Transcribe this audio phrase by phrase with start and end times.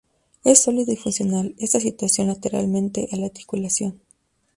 [0.43, 4.01] Es sólido y funcional, está situado lateralmente a la articulación.